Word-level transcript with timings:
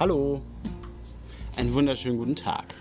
Hallo. 0.00 0.40
Einen 1.56 1.74
wunderschönen 1.74 2.16
guten 2.16 2.34
Tag. 2.34 2.74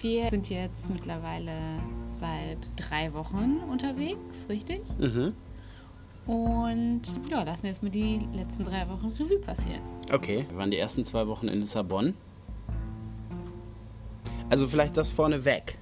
Wir 0.00 0.30
sind 0.30 0.48
jetzt 0.48 0.88
mittlerweile 0.88 1.50
seit 2.20 2.58
drei 2.76 3.12
Wochen 3.14 3.58
unterwegs, 3.68 4.46
richtig? 4.48 4.80
Mhm. 5.00 5.34
Und 6.32 7.02
ja, 7.28 7.42
lassen 7.42 7.66
jetzt 7.66 7.82
mal 7.82 7.90
die 7.90 8.20
letzten 8.32 8.62
drei 8.62 8.88
Wochen 8.88 9.08
Revue 9.08 9.40
passieren. 9.40 9.80
Okay, 10.12 10.46
wir 10.50 10.56
waren 10.56 10.70
die 10.70 10.78
ersten 10.78 11.04
zwei 11.04 11.26
Wochen 11.26 11.48
in 11.48 11.62
Lissabon. 11.62 12.14
Also 14.48 14.68
vielleicht 14.68 14.96
das 14.96 15.10
vorneweg. 15.10 15.76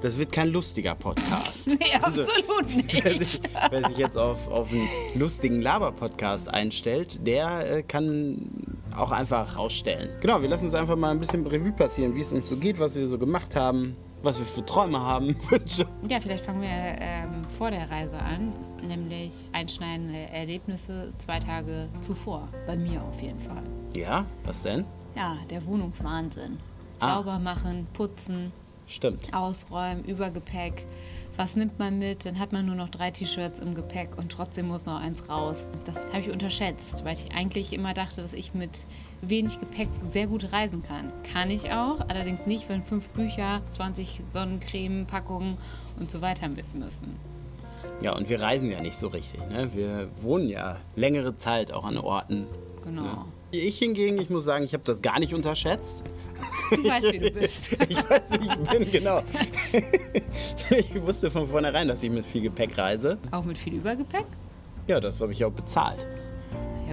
Das 0.00 0.18
wird 0.18 0.32
kein 0.32 0.48
lustiger 0.48 0.94
Podcast. 0.94 1.68
Nee, 1.78 1.92
Also, 2.00 2.22
absolut 2.22 2.74
nicht. 2.74 3.04
Wer 3.04 3.18
sich, 3.18 3.40
wer 3.68 3.86
sich 3.86 3.98
jetzt 3.98 4.16
auf, 4.16 4.48
auf 4.48 4.72
einen 4.72 4.88
lustigen 5.14 5.60
Laber-Podcast 5.60 6.48
einstellt, 6.48 7.26
der 7.26 7.70
äh, 7.78 7.82
kann 7.82 8.59
auch 9.00 9.10
einfach 9.10 9.56
rausstellen. 9.56 10.10
Genau, 10.20 10.40
wir 10.42 10.48
lassen 10.48 10.66
uns 10.66 10.74
einfach 10.74 10.96
mal 10.96 11.10
ein 11.10 11.18
bisschen 11.20 11.46
Revue 11.46 11.72
passieren, 11.72 12.14
wie 12.14 12.20
es 12.20 12.32
uns 12.32 12.48
so 12.48 12.56
geht, 12.56 12.78
was 12.78 12.94
wir 12.96 13.06
so 13.08 13.18
gemacht 13.18 13.56
haben, 13.56 13.96
was 14.22 14.38
wir 14.38 14.46
für 14.46 14.64
Träume 14.64 15.00
haben, 15.00 15.34
Wünsche. 15.50 15.86
Ja, 16.08 16.20
vielleicht 16.20 16.44
fangen 16.44 16.62
wir 16.62 16.68
ähm, 16.70 17.44
vor 17.48 17.70
der 17.70 17.90
Reise 17.90 18.18
an, 18.18 18.52
nämlich 18.86 19.34
einschneidende 19.52 20.30
Erlebnisse 20.32 21.12
zwei 21.18 21.38
Tage 21.38 21.88
zuvor. 22.00 22.48
Bei 22.66 22.76
mir 22.76 23.02
auf 23.02 23.20
jeden 23.22 23.40
Fall. 23.40 23.62
Ja, 23.96 24.24
was 24.44 24.62
denn? 24.62 24.84
Ja, 25.16 25.36
der 25.50 25.64
Wohnungswahnsinn. 25.66 26.58
Ah. 27.00 27.14
Sauber 27.16 27.38
machen, 27.38 27.86
putzen, 27.94 28.52
Stimmt. 28.86 29.32
ausräumen, 29.32 30.04
Übergepäck. 30.04 30.84
Was 31.40 31.56
nimmt 31.56 31.78
man 31.78 31.98
mit? 31.98 32.26
Dann 32.26 32.38
hat 32.38 32.52
man 32.52 32.66
nur 32.66 32.74
noch 32.74 32.90
drei 32.90 33.10
T-Shirts 33.10 33.60
im 33.60 33.74
Gepäck 33.74 34.18
und 34.18 34.30
trotzdem 34.30 34.68
muss 34.68 34.84
noch 34.84 35.00
eins 35.00 35.30
raus. 35.30 35.68
Das 35.86 36.04
habe 36.08 36.18
ich 36.18 36.30
unterschätzt, 36.30 37.02
weil 37.06 37.14
ich 37.14 37.34
eigentlich 37.34 37.72
immer 37.72 37.94
dachte, 37.94 38.20
dass 38.20 38.34
ich 38.34 38.52
mit 38.52 38.84
wenig 39.22 39.58
Gepäck 39.58 39.88
sehr 40.04 40.26
gut 40.26 40.52
reisen 40.52 40.82
kann. 40.82 41.10
Kann 41.32 41.50
ich 41.50 41.72
auch, 41.72 42.00
allerdings 42.08 42.44
nicht, 42.44 42.68
wenn 42.68 42.82
fünf 42.82 43.08
Bücher, 43.08 43.62
20 43.72 44.20
Sonnencreme-Packungen 44.34 45.56
und 45.98 46.10
so 46.10 46.20
weiter 46.20 46.46
mit 46.50 46.74
müssen. 46.74 47.16
Ja, 48.02 48.14
und 48.14 48.28
wir 48.28 48.42
reisen 48.42 48.70
ja 48.70 48.82
nicht 48.82 48.96
so 48.96 49.06
richtig. 49.06 49.40
Ne? 49.48 49.70
Wir 49.72 50.10
wohnen 50.20 50.50
ja 50.50 50.76
längere 50.94 51.36
Zeit 51.36 51.72
auch 51.72 51.86
an 51.86 51.96
Orten. 51.96 52.46
Genau. 52.84 53.24
Ich 53.50 53.78
hingegen, 53.78 54.20
ich 54.20 54.28
muss 54.28 54.44
sagen, 54.44 54.66
ich 54.66 54.74
habe 54.74 54.84
das 54.84 55.00
gar 55.00 55.18
nicht 55.18 55.32
unterschätzt. 55.32 56.04
Du 56.70 56.84
weißt, 56.88 57.12
wie 57.12 57.18
du 57.18 57.30
bist. 57.30 57.76
Ich 57.88 58.10
weiß, 58.10 58.32
wie 58.40 58.46
ich 58.46 58.68
bin, 58.70 58.90
genau. 58.90 59.22
Ich 60.70 61.02
wusste 61.02 61.30
von 61.30 61.48
vornherein, 61.48 61.88
dass 61.88 62.02
ich 62.02 62.10
mit 62.10 62.24
viel 62.24 62.42
Gepäck 62.42 62.76
reise. 62.78 63.18
Auch 63.30 63.44
mit 63.44 63.58
viel 63.58 63.74
Übergepäck? 63.74 64.24
Ja, 64.86 65.00
das 65.00 65.20
habe 65.20 65.32
ich 65.32 65.44
auch 65.44 65.50
bezahlt. 65.52 66.06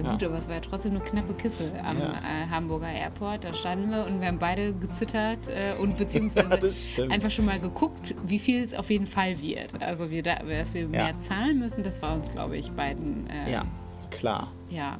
Ja 0.00 0.12
gut, 0.12 0.22
aber 0.22 0.36
es 0.36 0.46
war 0.46 0.54
ja 0.54 0.60
trotzdem 0.60 0.92
eine 0.92 1.00
knappe 1.00 1.34
Kiste 1.34 1.64
am 1.84 1.98
Ja. 1.98 2.12
äh, 2.12 2.48
Hamburger 2.50 2.86
Airport. 2.88 3.42
Da 3.42 3.52
standen 3.52 3.90
wir 3.90 4.06
und 4.06 4.20
wir 4.20 4.28
haben 4.28 4.38
beide 4.38 4.72
gezittert 4.72 5.48
äh, 5.48 5.72
und 5.80 5.98
beziehungsweise 5.98 7.02
Ja, 7.02 7.08
einfach 7.10 7.32
schon 7.32 7.46
mal 7.46 7.58
geguckt, 7.58 8.14
wie 8.24 8.38
viel 8.38 8.62
es 8.62 8.74
auf 8.74 8.90
jeden 8.90 9.08
Fall 9.08 9.40
wird. 9.42 9.82
Also 9.82 10.10
wir 10.10 10.22
da, 10.22 10.36
dass 10.36 10.74
wir 10.74 10.86
mehr 10.86 11.18
zahlen 11.18 11.58
müssen, 11.58 11.82
das 11.82 12.00
war 12.00 12.14
uns, 12.14 12.30
glaube 12.30 12.56
ich, 12.56 12.70
beiden. 12.70 13.28
Äh, 13.28 13.50
Ja, 13.52 13.64
klar. 14.10 14.52
ja. 14.70 14.98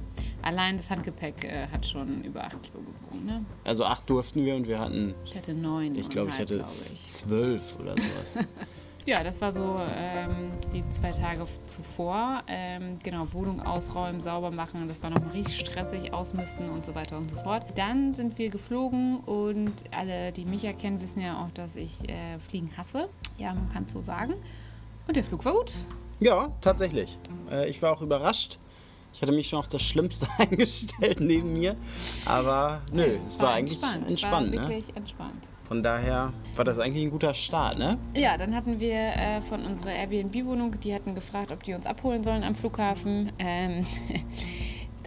Allein 0.49 0.79
das 0.79 0.89
Handgepäck 0.89 1.45
äh, 1.45 1.67
hat 1.71 1.85
schon 1.85 2.23
über 2.25 2.43
8 2.45 2.63
Kilo 2.63 2.79
gewogen. 2.83 3.27
Ne? 3.27 3.45
Also 3.65 3.85
acht 3.85 4.09
durften 4.09 4.47
wir 4.47 4.55
und 4.57 4.67
wir 4.67 4.81
hatten, 4.81 5.15
Ich 5.27 5.37
hatte 5.37 5.53
neun. 5.53 5.95
ich 5.95 6.09
glaube, 6.09 6.31
ich 6.31 6.39
hatte 6.39 6.57
glaub 6.57 6.69
ich. 6.91 7.05
zwölf 7.05 7.77
oder 7.79 7.93
sowas. 7.93 8.39
Ja, 9.07 9.25
das 9.25 9.41
war 9.41 9.53
so 9.53 9.81
ähm, 9.97 10.51
die 10.75 10.85
zwei 10.91 11.13
Tage 11.13 11.47
zuvor. 11.67 12.43
Ähm, 12.47 12.99
genau, 13.03 13.33
Wohnung 13.33 13.63
ausräumen, 13.63 14.21
sauber 14.21 14.51
machen. 14.51 14.87
Das 14.87 15.03
war 15.03 15.09
noch 15.09 15.33
richtig 15.33 15.61
stressig, 15.61 16.13
ausmisten 16.13 16.69
und 16.69 16.85
so 16.85 16.95
weiter 16.95 17.17
und 17.17 17.31
so 17.31 17.37
fort. 17.37 17.65
Dann 17.77 18.13
sind 18.13 18.37
wir 18.37 18.51
geflogen 18.51 19.17
und 19.21 19.73
alle, 19.93 20.31
die 20.33 20.45
mich 20.45 20.65
erkennen, 20.65 21.01
wissen 21.01 21.23
ja 21.23 21.43
auch, 21.43 21.51
dass 21.55 21.75
ich 21.75 22.07
äh, 22.11 22.39
Fliegen 22.39 22.71
hasse. 22.77 23.09
Ja, 23.39 23.55
man 23.55 23.71
kann 23.71 23.85
es 23.85 23.93
so 23.93 24.03
sagen. 24.03 24.35
Und 25.07 25.17
der 25.17 25.25
Flug 25.25 25.43
war 25.47 25.55
gut. 25.55 25.73
ja, 26.21 26.49
tatsächlich. 26.61 27.17
Äh, 27.51 27.71
ich 27.71 27.81
war 27.81 27.95
auch 27.95 28.03
überrascht. 28.03 28.59
Ich 29.19 29.23
hatte 29.23 29.33
mich 29.33 29.49
schon 29.49 29.59
auf 29.59 29.67
das 29.67 29.83
Schlimmste 29.83 30.29
eingestellt 30.39 31.19
neben 31.19 31.53
mir. 31.53 31.75
Aber 32.25 32.83
nö, 32.93 33.19
es 33.27 33.41
war, 33.41 33.55
eigentlich 33.55 33.83
entspannt. 33.83 34.55
war 34.55 34.63
ne? 34.63 34.69
wirklich 34.69 34.97
entspannt. 34.97 35.49
Von 35.67 35.83
daher 35.83 36.33
war 36.55 36.65
das 36.65 36.79
eigentlich 36.79 37.03
ein 37.03 37.11
guter 37.11 37.35
Start, 37.35 37.81
ne? 37.81 37.99
Ja, 38.15 38.37
dann 38.37 38.55
hatten 38.55 38.79
wir 38.79 38.95
äh, 38.95 39.41
von 39.49 39.67
unserer 39.67 39.93
Airbnb-Wohnung, 39.93 40.79
die 40.79 40.95
hatten 40.95 41.17
gefragt, 41.17 41.51
ob 41.51 41.65
die 41.65 41.75
uns 41.75 41.85
abholen 41.85 42.23
sollen 42.23 42.45
am 42.45 42.55
Flughafen. 42.55 43.33
Ähm, 43.41 43.85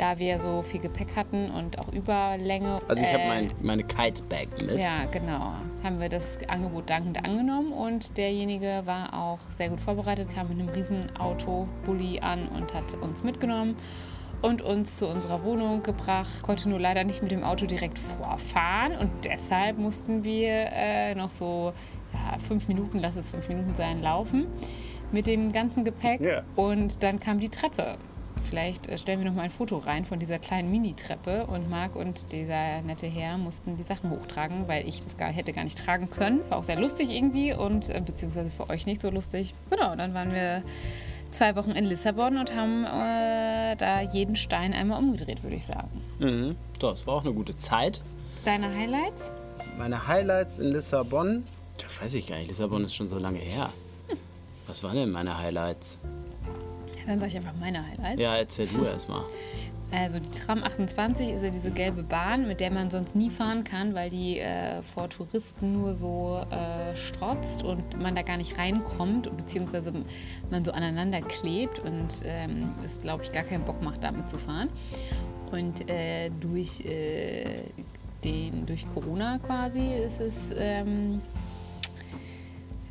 da 0.01 0.17
wir 0.17 0.39
so 0.39 0.63
viel 0.63 0.79
Gepäck 0.79 1.15
hatten 1.15 1.51
und 1.51 1.77
auch 1.77 1.87
Überlänge. 1.93 2.81
Also 2.87 3.03
ich 3.05 3.13
habe 3.13 3.23
äh, 3.23 3.27
mein, 3.27 3.51
meine 3.61 3.83
Kite-Bag 3.83 4.47
mit. 4.61 4.83
Ja, 4.83 5.05
genau. 5.11 5.53
Haben 5.83 5.99
wir 5.99 6.09
das 6.09 6.39
Angebot 6.47 6.89
dankend 6.89 7.23
angenommen 7.23 7.71
und 7.71 8.17
derjenige 8.17 8.81
war 8.85 9.13
auch 9.13 9.39
sehr 9.55 9.69
gut 9.69 9.79
vorbereitet, 9.79 10.33
kam 10.33 10.49
mit 10.49 10.59
einem 10.59 10.69
riesen 10.69 11.15
Auto, 11.17 11.67
Bulli 11.85 12.19
an 12.19 12.47
und 12.47 12.73
hat 12.73 12.95
uns 12.95 13.23
mitgenommen 13.23 13.75
und 14.41 14.63
uns 14.63 14.97
zu 14.97 15.07
unserer 15.07 15.43
Wohnung 15.43 15.83
gebracht. 15.83 16.41
Konnte 16.41 16.67
nur 16.67 16.79
leider 16.79 17.03
nicht 17.03 17.21
mit 17.21 17.31
dem 17.31 17.43
Auto 17.43 17.67
direkt 17.67 17.99
vorfahren 17.99 18.93
und 18.97 19.11
deshalb 19.25 19.77
mussten 19.77 20.23
wir 20.23 20.49
äh, 20.71 21.13
noch 21.13 21.29
so 21.29 21.73
ja, 22.13 22.39
fünf 22.39 22.67
Minuten, 22.67 22.97
lass 22.97 23.17
es 23.17 23.29
fünf 23.31 23.47
Minuten 23.49 23.75
sein, 23.75 24.01
laufen 24.01 24.47
mit 25.11 25.27
dem 25.27 25.51
ganzen 25.51 25.83
Gepäck 25.83 26.21
Ja. 26.21 26.41
und 26.55 27.03
dann 27.03 27.19
kam 27.19 27.39
die 27.39 27.49
Treppe. 27.49 27.95
Vielleicht 28.51 28.87
äh, 28.87 28.97
stellen 28.97 29.19
wir 29.19 29.27
noch 29.27 29.35
mal 29.35 29.43
ein 29.43 29.49
Foto 29.49 29.77
rein 29.77 30.03
von 30.03 30.19
dieser 30.19 30.37
kleinen 30.37 30.69
Mini-Treppe 30.71 31.45
und 31.45 31.69
Marc 31.69 31.95
und 31.95 32.33
dieser 32.33 32.81
nette 32.81 33.07
Herr 33.07 33.37
mussten 33.37 33.77
die 33.77 33.83
Sachen 33.83 34.11
hochtragen, 34.11 34.67
weil 34.67 34.85
ich 34.89 35.01
das 35.01 35.15
gar, 35.15 35.31
hätte 35.31 35.53
gar 35.53 35.63
nicht 35.63 35.77
tragen 35.77 36.09
können. 36.09 36.39
Es 36.39 36.51
war 36.51 36.57
auch 36.57 36.63
sehr 36.63 36.77
lustig 36.77 37.11
irgendwie 37.11 37.53
und 37.53 37.87
äh, 37.87 38.01
beziehungsweise 38.05 38.49
für 38.49 38.69
euch 38.69 38.85
nicht 38.85 39.01
so 39.01 39.09
lustig. 39.09 39.53
Genau, 39.69 39.95
dann 39.95 40.13
waren 40.13 40.33
wir 40.33 40.63
zwei 41.31 41.55
Wochen 41.55 41.71
in 41.71 41.85
Lissabon 41.85 42.37
und 42.37 42.53
haben 42.53 42.83
äh, 42.83 43.77
da 43.77 44.01
jeden 44.01 44.35
Stein 44.35 44.73
einmal 44.73 44.99
umgedreht, 44.99 45.43
würde 45.43 45.55
ich 45.55 45.65
sagen. 45.65 46.01
Mhm. 46.19 46.57
Das 46.77 47.07
war 47.07 47.13
auch 47.13 47.23
eine 47.23 47.33
gute 47.33 47.55
Zeit. 47.55 48.01
Deine 48.43 48.67
Highlights? 48.67 49.31
Meine 49.77 50.09
Highlights 50.09 50.59
in 50.59 50.73
Lissabon, 50.73 51.45
da 51.77 52.03
weiß 52.03 52.15
ich 52.15 52.27
gar 52.27 52.35
nicht, 52.35 52.49
Lissabon 52.49 52.83
ist 52.83 52.95
schon 52.95 53.07
so 53.07 53.17
lange 53.17 53.39
her. 53.39 53.69
Was 54.67 54.83
waren 54.83 54.97
denn 54.97 55.11
meine 55.11 55.37
Highlights? 55.37 55.97
Dann 57.11 57.19
sage 57.19 57.31
ich 57.31 57.37
einfach 57.39 57.59
meine 57.59 57.85
Highlights. 57.85 58.21
Ja, 58.21 58.37
erzähl 58.37 58.67
du 58.67 58.85
erst 58.85 59.09
mal. 59.09 59.23
Also 59.93 60.19
die 60.19 60.31
Tram 60.31 60.63
28 60.63 61.31
ist 61.31 61.43
ja 61.43 61.49
diese 61.49 61.69
gelbe 61.69 62.01
Bahn, 62.01 62.47
mit 62.47 62.61
der 62.61 62.71
man 62.71 62.89
sonst 62.89 63.13
nie 63.13 63.29
fahren 63.29 63.65
kann, 63.65 63.93
weil 63.93 64.09
die 64.09 64.39
äh, 64.39 64.81
vor 64.83 65.09
Touristen 65.09 65.73
nur 65.73 65.95
so 65.95 66.45
äh, 66.49 66.95
strotzt 66.95 67.63
und 67.63 68.01
man 68.01 68.15
da 68.15 68.21
gar 68.21 68.37
nicht 68.37 68.57
reinkommt, 68.57 69.35
beziehungsweise 69.35 69.91
man 70.49 70.63
so 70.63 70.71
aneinander 70.71 71.19
klebt 71.19 71.79
und 71.79 72.07
ähm, 72.23 72.69
es, 72.85 72.99
glaube 72.99 73.25
ich, 73.25 73.33
gar 73.33 73.43
keinen 73.43 73.65
Bock 73.65 73.81
macht, 73.81 74.01
damit 74.01 74.29
zu 74.29 74.37
fahren. 74.37 74.69
Und 75.51 75.89
äh, 75.89 76.29
durch, 76.39 76.85
äh, 76.85 77.49
den, 78.23 78.65
durch 78.65 78.87
Corona 78.87 79.39
quasi 79.39 79.93
ist 79.93 80.21
es 80.21 80.53
ähm, 80.57 81.19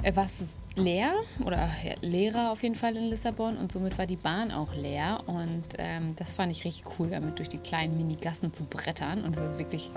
äh, 0.02 0.14
war 0.14 0.26
es 0.26 0.59
leer 0.76 1.12
oder 1.44 1.68
leerer 2.00 2.52
auf 2.52 2.62
jeden 2.62 2.74
Fall 2.74 2.96
in 2.96 3.04
Lissabon 3.04 3.56
und 3.56 3.72
somit 3.72 3.98
war 3.98 4.06
die 4.06 4.16
Bahn 4.16 4.50
auch 4.50 4.74
leer 4.74 5.20
und 5.26 5.64
ähm, 5.78 6.14
das 6.16 6.34
fand 6.34 6.52
ich 6.52 6.64
richtig 6.64 6.84
cool, 6.98 7.10
damit 7.10 7.38
durch 7.38 7.48
die 7.48 7.58
kleinen 7.58 7.96
Mini-Gassen 7.96 8.52
zu 8.52 8.64
brettern 8.64 9.24
und 9.24 9.36
es 9.36 9.42
ist 9.42 9.58
wirklich, 9.58 9.90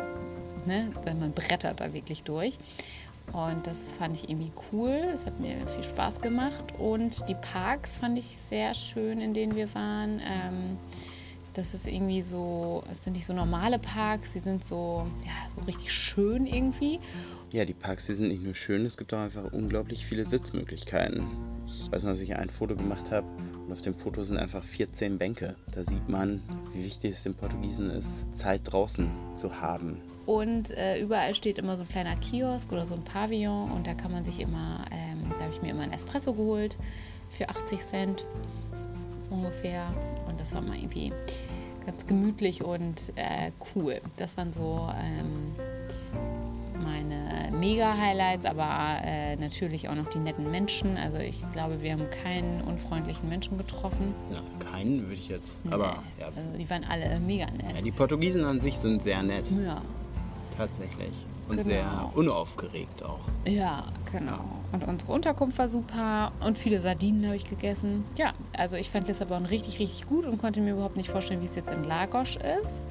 ne, 0.66 0.91
wenn 1.03 1.19
man 1.19 1.31
brettert 1.31 1.79
da 1.79 1.94
wirklich 1.94 2.23
durch 2.23 2.57
und 3.31 3.66
das 3.66 3.94
fand 3.94 4.17
ich 4.17 4.29
irgendwie 4.29 4.51
cool, 4.71 5.12
es 5.13 5.25
hat 5.25 5.39
mir 5.39 5.56
viel 5.68 5.83
Spaß 5.83 6.21
gemacht 6.21 6.63
und 6.77 7.27
die 7.30 7.36
Parks 7.36 7.98
fand 7.98 8.18
ich 8.18 8.38
sehr 8.50 8.74
schön, 8.74 9.21
in 9.21 9.33
denen 9.33 9.56
wir 9.56 9.74
waren. 9.74 10.19
Ähm, 10.19 10.77
das 11.53 11.74
ist 11.74 11.88
irgendwie 11.88 12.24
so, 12.24 12.83
es 12.92 13.03
sind 13.03 13.13
nicht 13.13 13.25
so 13.25 13.33
normale 13.33 13.77
Parks, 13.77 14.33
sie 14.33 14.39
sind 14.39 14.65
so, 14.65 15.06
ja, 15.24 15.31
so 15.56 15.62
richtig 15.65 15.94
schön 15.94 16.45
irgendwie. 16.48 17.00
Ja, 17.53 17.65
die 17.65 17.75
Parks, 17.75 18.07
die 18.07 18.15
sind 18.15 18.29
nicht 18.29 18.41
nur 18.41 18.55
schön, 18.55 18.83
es 18.83 18.97
gibt 18.97 19.13
auch 19.13 19.19
einfach 19.19 19.53
unglaublich 19.53 20.07
viele 20.07 20.25
Sitzmöglichkeiten. 20.25 21.23
Ich 21.67 21.91
weiß 21.91 22.01
noch, 22.01 22.13
dass 22.13 22.21
ich 22.21 22.35
ein 22.35 22.50
Foto 22.50 22.75
gemacht 22.75 23.11
habe 23.11 23.27
und 23.67 23.71
auf 23.71 23.81
dem 23.81 23.94
Foto 23.94 24.23
sind 24.23 24.38
einfach 24.38 24.63
14 24.63 25.19
Bänke. 25.19 25.55
Da 25.75 25.83
sieht 25.83 26.09
man, 26.09 26.41
wie 26.73 26.83
wichtig 26.83 27.13
es 27.13 27.21
den 27.21 27.35
Portugiesen 27.35 27.91
ist, 27.91 28.35
Zeit 28.35 28.61
draußen 28.63 29.07
zu 29.35 29.61
haben. 29.61 30.01
Und 30.25 30.71
äh, 30.71 31.00
überall 31.00 31.35
steht 31.35 31.59
immer 31.59 31.77
so 31.77 31.83
ein 31.83 31.89
kleiner 31.89 32.15
Kiosk 32.15 32.71
oder 32.71 32.88
so 32.88 32.95
ein 32.95 33.03
Pavillon 33.03 33.69
und 33.69 33.85
da 33.85 33.94
kann 33.94 34.11
man 34.11 34.25
sich 34.25 34.39
immer, 34.39 34.85
ähm, 34.91 35.31
da 35.38 35.45
habe 35.45 35.53
ich 35.53 35.61
mir 35.61 35.69
immer 35.69 35.83
einen 35.83 35.94
Espresso 35.94 36.33
geholt 36.33 36.75
für 37.29 37.50
80 37.50 37.79
Cent 37.81 38.25
ungefähr. 39.29 39.94
Und 40.27 40.39
das 40.39 40.55
war 40.55 40.61
mal 40.61 40.75
irgendwie 40.75 41.13
ganz 41.85 42.07
gemütlich 42.07 42.63
und 42.63 43.13
äh, 43.15 43.51
cool. 43.75 44.01
Das 44.17 44.38
waren 44.38 44.51
so 44.51 44.89
ähm, 45.00 45.53
Mega-Highlights, 47.63 48.45
aber 48.45 48.98
äh, 49.06 49.36
natürlich 49.38 49.88
auch 49.89 49.95
noch 49.95 50.10
die 50.10 50.19
netten 50.19 50.51
Menschen. 50.51 50.98
Also 50.98 51.18
ich 51.18 51.42
glaube, 51.54 51.81
wir 51.81 51.94
haben 51.94 52.10
keinen 52.24 52.62
unfreundlichen 52.62 53.27
Menschen 53.30 53.57
getroffen. 53.57 54.13
Ja, 54.33 54.42
keinen 54.71 55.01
würde 55.01 55.13
ich 55.13 55.30
jetzt. 55.30 55.62
Aber 55.71 55.95
ja. 56.19 56.25
Also 56.27 56.42
die 56.57 56.69
waren 56.69 56.83
alle 56.83 57.19
mega 57.19 57.45
nett. 57.45 57.75
ja, 57.77 57.81
die 57.81 57.92
Portugiesen 57.92 58.44
an 58.44 58.60
sich 58.60 58.77
sind 58.77 59.01
sehr 59.01 59.24
nett, 59.24 59.51
Ja, 59.65 59.81
tatsächlich. 60.57 61.12
Und 61.50 61.57
Genau. 61.57 61.69
sehr 61.69 62.10
unaufgeregt 62.15 63.04
auch. 63.04 63.19
ja, 63.45 63.83
genau. 64.12 64.39
Und 64.71 64.88
unsere 64.88 65.12
Unterkunft 65.12 65.57
war 65.60 65.68
super 65.68 66.31
und 66.39 66.57
viele 66.57 66.80
Sardinen 66.80 67.25
habe 67.25 67.36
ich 67.36 67.50
gegessen. 67.50 68.06
Ja, 68.18 68.31
also 68.57 68.75
ich 68.77 68.89
fand 68.89 69.07
Lissabon 69.10 69.45
richtig, 69.45 69.77
richtig 69.80 70.07
gut 70.07 70.25
und 70.25 70.38
konnte 70.39 70.62
mir 70.62 70.71
überhaupt 70.74 70.95
nicht 70.95 71.10
vorstellen, 71.10 71.42
wie 71.42 71.45
es 71.45 71.56
jetzt 71.56 71.69
in 71.71 71.83
Lagos 71.83 72.38
ist. 72.38 72.86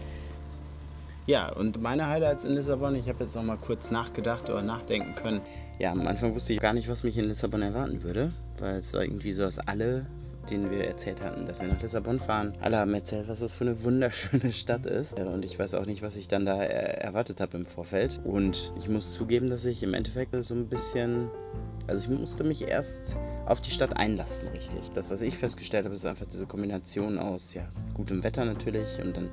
Ja, 1.27 1.53
und 1.53 1.81
meine 1.81 2.09
Highlights 2.09 2.45
in 2.45 2.55
Lissabon, 2.55 2.97
ich 2.97 3.09
habe 3.09 3.23
jetzt 3.23 3.37
noch 3.37 3.45
mal 3.45 3.57
kurz 3.57 3.93
nachgedacht 3.93 4.51
oder 4.51 4.63
nachdenken 4.63 5.15
können. 5.15 5.41
Ja, 5.79 5.93
am 5.93 6.07
Anfang 6.07 6.35
wusste 6.35 6.53
ich 6.53 6.61
gar 6.61 6.73
nicht, 6.73 6.89
was 6.89 7.05
mich 7.05 7.17
in 7.17 7.27
Lissabon 7.27 7.63
erwarten 7.63 8.03
würde, 8.03 8.33
weil 8.59 8.77
es 8.77 8.93
war 8.93 9.03
irgendwie 9.03 9.33
so, 9.33 9.45
dass 9.45 9.61
alle, 9.61 10.05
denen 10.51 10.73
wir 10.73 10.85
erzählt 10.85 11.23
hatten, 11.23 11.47
dass 11.47 11.61
wir 11.61 11.69
nach 11.69 11.81
Lissabon 11.81 12.19
fahren, 12.19 12.55
alle 12.61 12.79
haben 12.79 12.93
erzählt, 12.93 13.29
was 13.29 13.39
das 13.39 13.55
für 13.55 13.65
eine 13.65 13.85
wunderschöne 13.85 14.51
Stadt 14.53 14.85
ist. 14.85 15.19
Und 15.19 15.45
ich 15.45 15.57
weiß 15.57 15.75
auch 15.75 15.87
nicht, 15.87 16.03
was 16.03 16.17
ich 16.17 16.27
dann 16.27 16.45
da 16.45 16.61
erwartet 16.61 17.41
habe 17.41 17.57
im 17.57 17.67
Vorfeld. 17.67 18.21
Und 18.25 18.73
ich 18.79 18.89
muss 18.89 19.15
zugeben, 19.15 19.49
dass 19.49 19.65
ich 19.65 19.85
im 19.85 19.95
Endeffekt 19.95 20.33
so 20.45 20.55
ein 20.55 20.67
bisschen, 20.67 21.29
also 21.87 22.03
ich 22.03 22.19
musste 22.19 22.43
mich 22.43 22.63
erst 22.63 23.17
auf 23.47 23.61
die 23.61 23.71
Stadt 23.71 23.97
einlassen, 23.97 24.49
richtig. 24.49 24.91
Das, 24.95 25.11
was 25.11 25.21
ich 25.21 25.39
festgestellt 25.39 25.85
habe, 25.85 25.95
ist 25.95 26.05
einfach 26.05 26.27
diese 26.27 26.47
Kombination 26.47 27.19
aus, 27.19 27.55
ja, 27.55 27.63
gutem 27.95 28.25
Wetter 28.25 28.45
natürlich 28.45 29.01
und 29.01 29.17
dann 29.17 29.29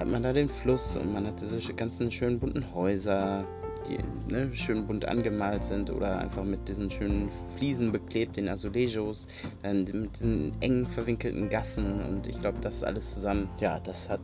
hat 0.00 0.08
man 0.08 0.22
da 0.22 0.32
den 0.32 0.48
Fluss 0.48 0.96
und 0.96 1.12
man 1.12 1.26
hat 1.26 1.34
diese 1.42 1.74
ganzen 1.74 2.10
schönen 2.10 2.40
bunten 2.40 2.74
Häuser, 2.74 3.44
die 3.86 3.98
ne, 4.32 4.50
schön 4.54 4.86
bunt 4.86 5.04
angemalt 5.04 5.62
sind 5.62 5.90
oder 5.90 6.18
einfach 6.18 6.42
mit 6.42 6.66
diesen 6.68 6.90
schönen 6.90 7.28
Fliesen 7.56 7.92
beklebt, 7.92 8.38
den 8.38 8.48
Azulejos, 8.48 9.28
dann 9.62 9.84
mit 9.84 10.16
diesen 10.16 10.52
eng 10.62 10.86
verwinkelten 10.86 11.50
Gassen 11.50 12.00
und 12.08 12.26
ich 12.26 12.40
glaube, 12.40 12.58
das 12.62 12.82
alles 12.82 13.12
zusammen, 13.12 13.50
ja, 13.60 13.78
das 13.78 14.08
hat 14.08 14.20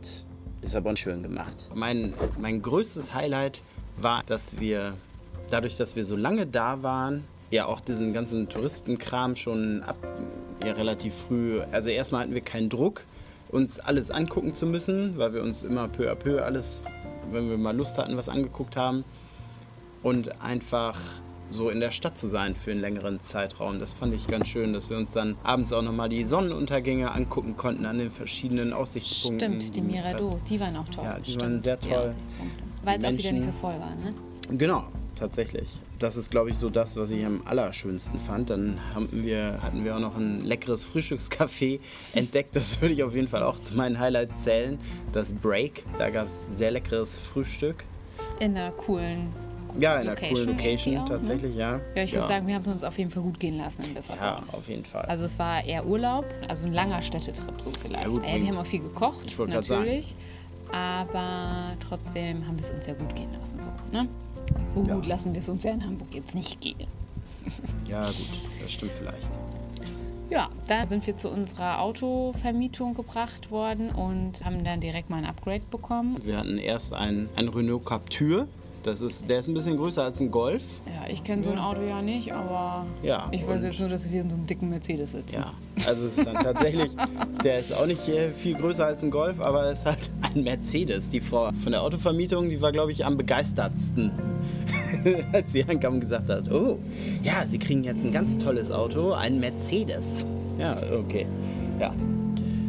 Lissabon 0.63 0.97
schön 0.97 1.21
gemacht. 1.21 1.69
Mein, 1.75 2.11
mein 2.39 2.63
größtes 2.63 3.13
Highlight 3.13 3.61
war, 3.97 4.23
dass 4.25 4.59
wir, 4.59 4.95
dadurch, 5.51 5.77
dass 5.77 5.95
wir 5.95 6.05
so 6.05 6.15
lange 6.15 6.47
da 6.47 6.81
waren, 6.81 7.23
ja 7.51 7.67
auch 7.67 7.81
diesen 7.81 8.13
ganzen 8.13 8.49
Touristenkram 8.49 9.35
schon 9.35 9.83
ab, 9.83 9.97
ja 10.65 10.73
relativ 10.73 11.13
früh, 11.13 11.61
also 11.71 11.91
erstmal 11.91 12.23
hatten 12.23 12.33
wir 12.33 12.41
keinen 12.41 12.69
Druck, 12.69 13.03
uns 13.49 13.79
alles 13.79 14.11
angucken 14.11 14.53
zu 14.53 14.65
müssen, 14.65 15.17
weil 15.17 15.33
wir 15.33 15.43
uns 15.43 15.63
immer 15.63 15.87
peu 15.87 16.11
à 16.11 16.15
peu 16.15 16.43
alles, 16.43 16.87
wenn 17.31 17.49
wir 17.49 17.57
mal 17.57 17.75
Lust 17.75 17.97
hatten, 17.97 18.17
was 18.17 18.29
angeguckt 18.29 18.75
haben. 18.75 19.03
Und 20.03 20.41
einfach 20.41 20.97
so 21.49 21.69
in 21.69 21.79
der 21.79 21.91
Stadt 21.91 22.17
zu 22.17 22.27
sein 22.27 22.55
für 22.55 22.71
einen 22.71 22.81
längeren 22.81 23.19
Zeitraum. 23.19 23.79
Das 23.79 23.93
fand 23.93 24.13
ich 24.13 24.27
ganz 24.27 24.47
schön, 24.49 24.73
dass 24.73 24.89
wir 24.89 24.97
uns 24.97 25.11
dann 25.11 25.35
abends 25.43 25.71
auch 25.71 25.81
nochmal 25.81 26.09
die 26.09 26.23
Sonnenuntergänge 26.23 27.11
angucken 27.11 27.55
konnten 27.55 27.85
an 27.85 27.97
den 27.97 28.11
verschiedenen 28.11 28.73
Aussichtspunkten. 28.73 29.61
Stimmt, 29.61 29.75
die 29.75 29.81
Mirador, 29.81 30.39
die 30.49 30.59
waren 30.59 30.75
auch 30.75 30.89
toll. 30.89 31.05
Ja, 31.05 31.19
die 31.19 31.31
Stimmt, 31.31 31.41
waren 31.41 31.61
sehr 31.61 31.79
toll. 31.79 32.15
Weil 32.83 32.99
es 32.99 33.05
auch 33.05 33.11
wieder 33.11 33.31
nicht 33.31 33.45
so 33.45 33.51
voll 33.51 33.75
war, 33.79 33.95
ne? 33.95 34.13
Genau, 34.57 34.85
tatsächlich. 35.17 35.67
Das 35.99 36.15
ist, 36.15 36.29
glaube 36.31 36.49
ich, 36.49 36.57
so 36.57 36.69
das, 36.69 36.95
was 36.97 37.11
ich 37.11 37.25
am 37.25 37.41
allerschönsten 37.45 38.19
fand. 38.19 38.49
Dann 38.49 38.79
haben 38.93 39.09
wir, 39.11 39.61
hatten 39.61 39.83
wir 39.83 39.95
auch 39.95 39.99
noch 39.99 40.15
ein 40.17 40.45
leckeres 40.45 40.85
Frühstückscafé 40.85 41.79
entdeckt. 42.13 42.55
Das 42.55 42.81
würde 42.81 42.93
ich 42.93 43.03
auf 43.03 43.15
jeden 43.15 43.27
Fall 43.27 43.43
auch 43.43 43.59
zu 43.59 43.75
meinen 43.75 43.99
Highlights 43.99 44.43
zählen. 44.43 44.79
Das 45.11 45.33
Break, 45.33 45.83
da 45.97 46.09
gab 46.09 46.27
es 46.27 46.57
sehr 46.57 46.71
leckeres 46.71 47.17
Frühstück. 47.17 47.83
In 48.39 48.55
einer 48.55 48.71
coolen. 48.71 49.27
Ja, 49.79 49.93
in 49.95 50.01
einer 50.01 50.11
Location 50.11 50.45
coolen 50.45 50.57
Location, 50.57 50.97
auch, 50.97 51.01
ne? 51.03 51.09
tatsächlich, 51.09 51.55
ja. 51.55 51.81
Ja, 51.95 52.03
ich 52.03 52.13
würde 52.13 52.27
sagen, 52.27 52.47
wir 52.47 52.55
haben 52.55 52.65
es 52.65 52.71
uns 52.71 52.83
auf 52.83 52.97
jeden 52.97 53.11
Fall 53.11 53.21
gut 53.23 53.39
gehen 53.39 53.57
lassen 53.57 53.83
in 53.83 53.93
Lissabon. 53.93 54.23
Ja, 54.23 54.41
auf 54.51 54.67
jeden 54.69 54.85
Fall. 54.85 55.05
Also 55.05 55.25
es 55.25 55.37
war 55.37 55.63
eher 55.63 55.85
Urlaub, 55.85 56.25
also 56.47 56.65
ein 56.65 56.73
langer 56.73 57.01
Städtetrip 57.01 57.53
so 57.63 57.71
vielleicht. 57.79 58.03
Ja, 58.03 58.09
gut, 58.09 58.23
äh, 58.23 58.41
wir 58.41 58.47
haben 58.47 58.57
auch 58.57 58.65
viel 58.65 58.79
gekocht, 58.79 59.23
Ich 59.27 59.37
wollte 59.37 59.53
grad 59.53 59.65
sagen. 59.65 59.81
natürlich. 59.81 60.15
Aber 60.71 61.73
trotzdem 61.87 62.45
haben 62.45 62.57
wir 62.57 62.65
es 62.65 62.71
uns 62.71 62.87
ja 62.87 62.93
gut 62.93 63.15
gehen 63.15 63.31
lassen. 63.39 63.59
So, 63.61 63.97
ne? 63.97 64.07
So 64.73 64.83
Ja. 64.83 64.95
gut 64.95 65.05
lassen 65.07 65.33
wir 65.33 65.39
es 65.39 65.49
uns 65.49 65.63
ja 65.63 65.71
in 65.71 65.83
Hamburg 65.85 66.13
jetzt 66.13 66.35
nicht 66.35 66.59
gehen. 66.61 66.87
ja, 67.87 68.01
gut, 68.05 68.15
das 68.61 68.71
stimmt 68.71 68.93
vielleicht. 68.93 69.27
Ja, 70.29 70.49
da 70.67 70.85
sind 70.87 71.07
wir 71.07 71.15
zu 71.15 71.29
unserer 71.29 71.79
Autovermietung 71.79 72.93
gebracht 72.95 73.49
worden 73.49 73.89
und 73.91 74.43
haben 74.43 74.63
dann 74.65 74.81
direkt 74.81 75.09
mal 75.09 75.17
ein 75.17 75.25
Upgrade 75.25 75.61
bekommen. 75.71 76.17
Wir 76.21 76.37
hatten 76.37 76.57
erst 76.57 76.93
ein, 76.93 77.29
ein 77.37 77.47
Renault 77.47 77.85
Captur. 77.85 78.47
Das 78.87 79.01
ist, 79.01 79.29
der 79.29 79.39
ist 79.39 79.49
ein 79.49 79.53
bisschen 79.53 79.75
größer 79.75 80.01
als 80.01 80.21
ein 80.21 80.31
Golf. 80.31 80.63
Ja, 80.85 81.11
ich 81.11 81.21
kenne 81.21 81.43
so 81.43 81.51
ein 81.51 81.59
Auto 81.59 81.81
ja 81.81 82.01
nicht, 82.01 82.31
aber 82.33 82.85
Ja, 83.03 83.27
ich 83.31 83.45
weiß 83.45 83.61
jetzt 83.63 83.81
nur, 83.81 83.89
dass 83.89 84.09
wir 84.09 84.21
in 84.21 84.29
so 84.29 84.37
einem 84.37 84.45
dicken 84.45 84.69
Mercedes 84.69 85.11
sitzen. 85.11 85.35
Ja, 85.35 85.51
also 85.85 86.05
es 86.05 86.17
ist 86.17 86.25
dann 86.25 86.35
tatsächlich, 86.35 86.91
der 87.43 87.59
ist 87.59 87.73
auch 87.75 87.85
nicht 87.85 88.07
äh, 88.07 88.29
viel 88.29 88.55
größer 88.55 88.85
als 88.85 89.03
ein 89.03 89.11
Golf, 89.11 89.41
aber 89.41 89.65
es 89.65 89.79
ist 89.79 89.85
halt 89.87 90.09
ein 90.21 90.41
Mercedes. 90.43 91.09
Die 91.09 91.19
Frau 91.19 91.51
von 91.51 91.73
der 91.73 91.81
Autovermietung, 91.83 92.49
die 92.49 92.61
war, 92.61 92.71
glaube 92.71 92.93
ich, 92.93 93.05
am 93.05 93.17
begeistertsten, 93.17 94.09
als 95.33 95.51
sie 95.51 95.65
ankam 95.65 95.95
und 95.95 95.99
gesagt 95.99 96.29
hat, 96.29 96.49
oh, 96.49 96.79
ja, 97.23 97.45
Sie 97.45 97.59
kriegen 97.59 97.83
jetzt 97.83 98.05
ein 98.05 98.13
ganz 98.13 98.37
tolles 98.37 98.71
Auto, 98.71 99.11
ein 99.11 99.41
Mercedes. 99.41 100.23
Ja, 100.57 100.77
okay, 100.97 101.27
ja. 101.77 101.93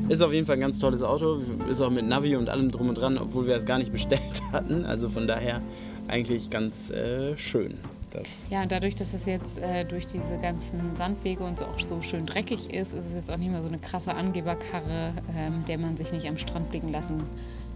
Ist 0.08 0.22
auf 0.22 0.32
jeden 0.32 0.46
Fall 0.46 0.56
ein 0.56 0.60
ganz 0.62 0.78
tolles 0.78 1.02
Auto, 1.02 1.38
ist 1.70 1.80
auch 1.80 1.90
mit 1.90 2.08
Navi 2.08 2.34
und 2.34 2.48
allem 2.48 2.72
drum 2.72 2.88
und 2.88 2.96
dran, 2.96 3.18
obwohl 3.18 3.46
wir 3.46 3.54
es 3.54 3.66
gar 3.66 3.78
nicht 3.78 3.92
bestellt 3.92 4.42
hatten. 4.52 4.84
Also 4.84 5.08
von 5.10 5.28
daher 5.28 5.60
eigentlich 6.08 6.50
ganz 6.50 6.90
äh, 6.90 7.36
schön. 7.36 7.78
Das 8.10 8.48
Ja, 8.50 8.62
und 8.62 8.72
dadurch, 8.72 8.94
dass 8.94 9.12
es 9.12 9.26
jetzt 9.26 9.58
äh, 9.58 9.84
durch 9.84 10.06
diese 10.06 10.38
ganzen 10.40 10.96
Sandwege 10.96 11.44
und 11.44 11.58
so 11.58 11.66
auch 11.66 11.78
so 11.78 12.00
schön 12.00 12.24
dreckig 12.24 12.72
ist, 12.72 12.94
ist 12.94 13.04
es 13.06 13.12
jetzt 13.14 13.30
auch 13.30 13.36
nicht 13.36 13.50
mehr 13.50 13.60
so 13.60 13.68
eine 13.68 13.78
krasse 13.78 14.14
Angeberkarre, 14.14 15.12
äh, 15.36 15.50
mit 15.50 15.68
der 15.68 15.76
man 15.78 15.96
sich 15.96 16.10
nicht 16.12 16.26
am 16.26 16.38
Strand 16.38 16.70
blicken 16.70 16.90
lassen 16.90 17.22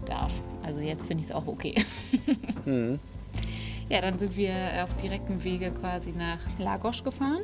darf. 0.05 0.33
Also 0.63 0.79
jetzt 0.79 1.05
finde 1.05 1.23
ich 1.23 1.29
es 1.29 1.35
auch 1.35 1.45
okay. 1.47 1.75
Ja, 3.89 4.01
dann 4.01 4.17
sind 4.17 4.35
wir 4.37 4.53
auf 4.83 4.95
direktem 4.95 5.43
Wege 5.43 5.69
quasi 5.71 6.11
nach 6.17 6.39
Lagos 6.57 7.03
gefahren. 7.03 7.41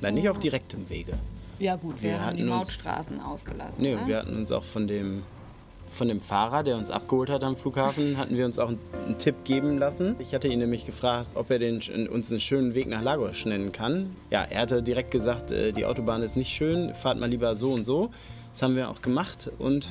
Nein, 0.00 0.14
nicht 0.14 0.28
auf 0.28 0.38
direktem 0.38 0.88
Wege. 0.90 1.18
Ja 1.58 1.76
gut, 1.76 2.02
wir, 2.02 2.10
Wir 2.10 2.20
haben 2.20 2.36
die 2.36 2.42
hatten 2.42 2.52
uns- 2.52 2.58
Mautstraßen 2.68 3.20
ausgelassen. 3.20 3.82
Nee, 3.82 3.94
ne? 3.94 4.00
wir 4.06 4.16
hatten 4.18 4.36
uns 4.36 4.50
auch 4.52 4.64
von 4.64 4.86
dem, 4.88 5.22
von 5.90 6.08
dem 6.08 6.20
Fahrer, 6.20 6.62
der 6.62 6.76
uns 6.76 6.90
abgeholt 6.90 7.30
hat 7.30 7.44
am 7.44 7.56
Flughafen, 7.56 8.16
hatten 8.18 8.36
wir 8.36 8.44
uns 8.44 8.58
auch 8.58 8.68
einen, 8.68 8.78
Tipp 9.18 9.44
geben 9.44 9.78
lassen. 9.78 10.16
Ich 10.18 10.34
hatte 10.34 10.48
ihn 10.48 10.58
nämlich 10.58 10.84
gefragt, 10.84 11.30
ob 11.34 11.50
er 11.50 11.58
den, 11.58 11.80
uns 12.08 12.30
einen 12.30 12.40
schönen 12.40 12.74
Weg 12.74 12.88
nach 12.88 13.02
Lagos 13.02 13.46
nennen 13.46 13.72
kann. 13.72 14.14
Ja, 14.30 14.44
er 14.44 14.60
hatte 14.62 14.82
direkt 14.82 15.10
gesagt, 15.10 15.50
äh, 15.50 15.72
die 15.72 15.86
Autobahn 15.86 16.22
ist 16.22 16.36
nicht 16.36 16.50
schön, 16.50 16.94
fahrt 16.94 17.18
mal 17.18 17.28
lieber 17.28 17.54
so 17.54 17.72
und 17.72 17.84
so. 17.84 18.10
Das 18.52 18.62
haben 18.62 18.76
wir 18.76 18.90
auch 18.90 19.00
gemacht 19.02 19.50
und 19.58 19.88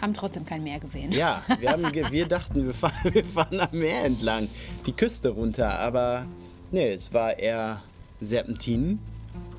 Haben 0.00 0.14
trotzdem 0.14 0.46
kein 0.46 0.62
Meer 0.62 0.80
gesehen. 0.80 1.12
ja, 1.12 1.42
wir, 1.58 1.70
haben, 1.70 1.84
wir 2.10 2.26
dachten, 2.26 2.64
wir 2.64 2.74
fahren, 2.74 2.92
wir 3.12 3.24
fahren 3.24 3.60
am 3.60 3.78
Meer 3.78 4.04
entlang, 4.04 4.48
die 4.86 4.92
Küste 4.92 5.28
runter, 5.28 5.78
aber 5.78 6.26
nee, 6.70 6.92
es 6.92 7.12
war 7.12 7.38
eher 7.38 7.82
Serpentinen 8.20 8.98